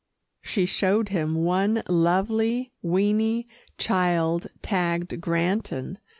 She 0.41 0.65
showed 0.65 1.09
him 1.09 1.35
one 1.35 1.83
lovely, 1.87 2.71
weeny 2.81 3.47
child 3.77 4.47
tagged 4.63 5.21
Granton. 5.21 5.99